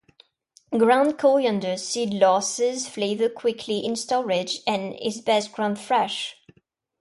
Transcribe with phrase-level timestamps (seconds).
[0.75, 6.41] Ground coriander seed loses flavour quickly in storage and is best ground fresh.